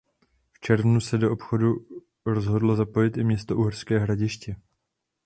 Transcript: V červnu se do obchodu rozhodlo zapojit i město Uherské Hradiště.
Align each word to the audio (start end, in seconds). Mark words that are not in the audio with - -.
V 0.53 0.59
červnu 0.59 1.01
se 1.01 1.17
do 1.17 1.31
obchodu 1.33 1.75
rozhodlo 2.25 2.75
zapojit 2.75 3.17
i 3.17 3.23
město 3.23 3.55
Uherské 3.57 3.99
Hradiště. 3.99 4.55